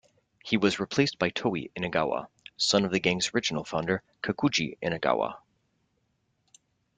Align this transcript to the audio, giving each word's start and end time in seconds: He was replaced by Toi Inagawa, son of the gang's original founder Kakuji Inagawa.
He 0.43 0.57
was 0.57 0.79
replaced 0.79 1.19
by 1.19 1.29
Toi 1.29 1.67
Inagawa, 1.77 2.25
son 2.57 2.85
of 2.85 2.91
the 2.91 2.99
gang's 2.99 3.29
original 3.35 3.63
founder 3.63 4.01
Kakuji 4.23 4.79
Inagawa. 4.81 5.37